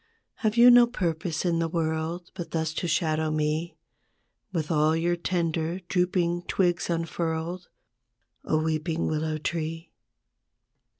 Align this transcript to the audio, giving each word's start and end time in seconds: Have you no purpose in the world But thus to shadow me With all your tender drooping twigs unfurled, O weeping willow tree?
Have 0.37 0.57
you 0.57 0.71
no 0.71 0.87
purpose 0.87 1.45
in 1.45 1.59
the 1.59 1.67
world 1.69 2.31
But 2.33 2.49
thus 2.49 2.73
to 2.73 2.87
shadow 2.87 3.29
me 3.29 3.77
With 4.51 4.71
all 4.71 4.95
your 4.95 5.15
tender 5.15 5.79
drooping 5.89 6.45
twigs 6.47 6.89
unfurled, 6.89 7.69
O 8.43 8.57
weeping 8.63 9.05
willow 9.05 9.37
tree? 9.37 9.91